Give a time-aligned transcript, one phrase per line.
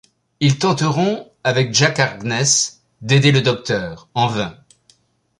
[0.39, 4.57] Ils tenteront avec Jack Harkness d'aider le Docteur en vain.